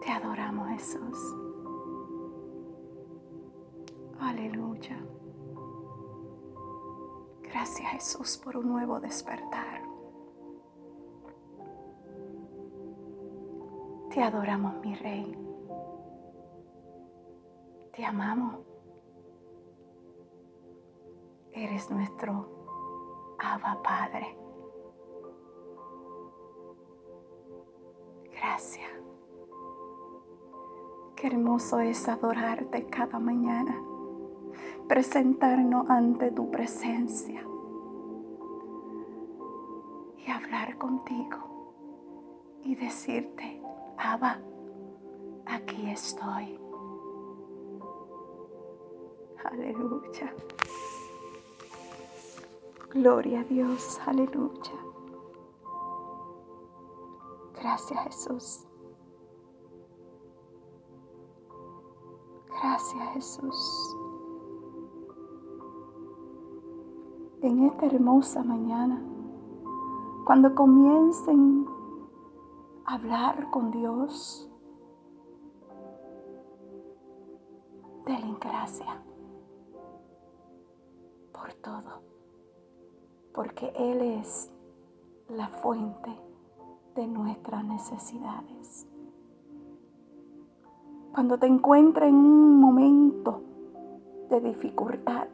[0.00, 1.36] Te adoramos Jesús.
[4.18, 4.98] Aleluya.
[7.42, 9.82] Gracias Jesús por un nuevo despertar.
[14.10, 15.36] Te adoramos mi Rey.
[17.92, 18.60] Te amamos.
[21.52, 24.36] Eres nuestro Abba Padre.
[28.32, 28.99] Gracias.
[31.20, 33.78] Qué hermoso es adorarte cada mañana,
[34.88, 37.44] presentarnos ante tu presencia
[40.16, 41.36] y hablar contigo
[42.64, 43.62] y decirte,
[43.98, 44.38] Abba,
[45.44, 46.58] aquí estoy.
[49.44, 50.34] Aleluya.
[52.94, 54.72] Gloria a Dios, aleluya.
[57.60, 58.69] Gracias Jesús.
[62.80, 63.96] Gracias Jesús.
[67.42, 69.02] En esta hermosa mañana,
[70.24, 71.66] cuando comiencen
[72.86, 74.50] a hablar con Dios,
[78.06, 78.96] denle gracias
[81.32, 82.00] por todo,
[83.34, 84.50] porque Él es
[85.28, 86.18] la fuente
[86.94, 88.89] de nuestras necesidades.
[91.12, 93.42] Cuando te encuentres en un momento
[94.28, 95.26] de dificultad,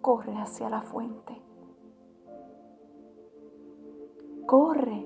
[0.00, 1.42] corre hacia la fuente.
[4.46, 5.04] Corre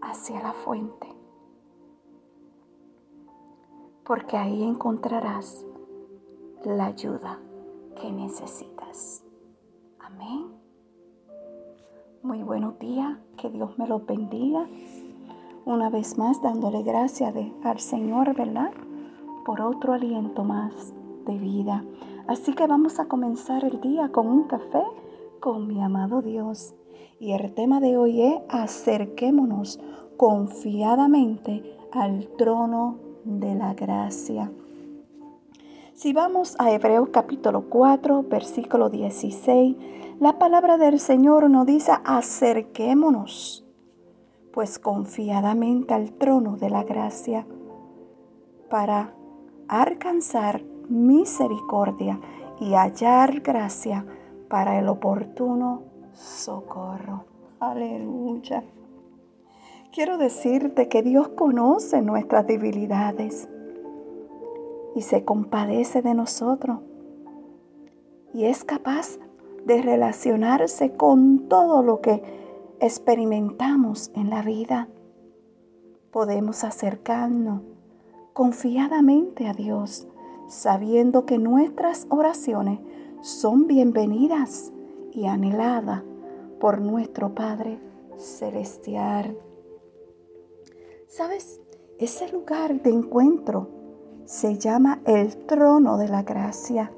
[0.00, 1.08] hacia la fuente.
[4.04, 5.66] Porque ahí encontrarás
[6.64, 7.40] la ayuda
[8.00, 9.24] que necesitas.
[9.98, 10.52] Amén.
[12.22, 13.18] Muy buenos días.
[13.36, 14.68] Que Dios me los bendiga
[15.64, 18.72] una vez más dándole gracias al Señor, ¿verdad?
[19.44, 20.92] Por otro aliento más
[21.26, 21.84] de vida.
[22.26, 24.82] Así que vamos a comenzar el día con un café
[25.40, 26.74] con mi amado Dios.
[27.18, 29.80] Y el tema de hoy es acerquémonos
[30.16, 34.50] confiadamente al trono de la gracia.
[35.94, 39.76] Si vamos a Hebreos capítulo 4, versículo 16,
[40.20, 43.61] la palabra del Señor nos dice acerquémonos
[44.52, 47.46] pues confiadamente al trono de la gracia
[48.68, 49.14] para
[49.68, 52.20] alcanzar misericordia
[52.60, 54.04] y hallar gracia
[54.48, 57.24] para el oportuno socorro.
[57.60, 58.62] Aleluya.
[59.92, 63.48] Quiero decirte que Dios conoce nuestras debilidades
[64.94, 66.80] y se compadece de nosotros
[68.34, 69.18] y es capaz
[69.64, 72.41] de relacionarse con todo lo que
[72.82, 74.88] experimentamos en la vida,
[76.10, 77.62] podemos acercarnos
[78.32, 80.08] confiadamente a Dios,
[80.48, 82.80] sabiendo que nuestras oraciones
[83.20, 84.72] son bienvenidas
[85.12, 86.02] y anheladas
[86.58, 87.78] por nuestro Padre
[88.16, 89.38] Celestial.
[91.06, 91.60] ¿Sabes?
[92.00, 93.68] Ese lugar de encuentro
[94.24, 96.92] se llama el trono de la gracia,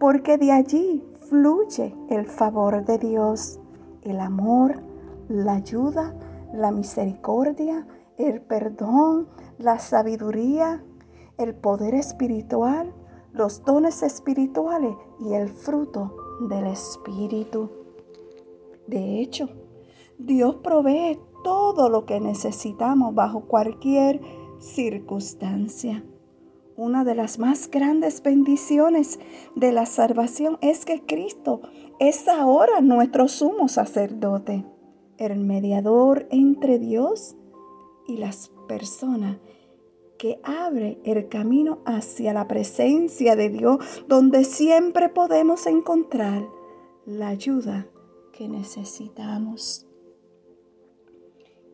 [0.00, 3.60] porque de allí fluye el favor de Dios,
[4.10, 4.82] el amor,
[5.28, 6.14] la ayuda,
[6.52, 7.86] la misericordia,
[8.16, 9.28] el perdón,
[9.58, 10.84] la sabiduría,
[11.38, 12.94] el poder espiritual,
[13.32, 16.16] los dones espirituales y el fruto
[16.48, 17.70] del Espíritu.
[18.86, 19.48] De hecho,
[20.18, 24.20] Dios provee todo lo que necesitamos bajo cualquier
[24.58, 26.02] circunstancia.
[26.76, 29.18] Una de las más grandes bendiciones
[29.54, 31.62] de la salvación es que Cristo
[31.98, 34.64] es ahora nuestro sumo sacerdote
[35.16, 37.34] el mediador entre Dios
[38.06, 39.38] y las personas
[40.18, 46.46] que abre el camino hacia la presencia de Dios, donde siempre podemos encontrar
[47.04, 47.86] la ayuda
[48.32, 49.86] que necesitamos.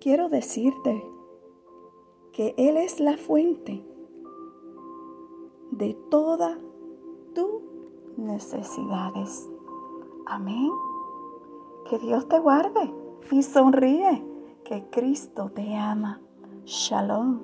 [0.01, 1.03] Quiero decirte
[2.33, 3.85] que Él es la fuente
[5.73, 6.59] de todas
[7.35, 7.63] tus
[8.17, 9.49] necesidades.
[10.27, 10.71] Amén.
[11.89, 12.93] Que Dios te guarde
[13.31, 14.25] y sonríe,
[14.65, 16.21] que Cristo te ama.
[16.65, 17.41] Shalom.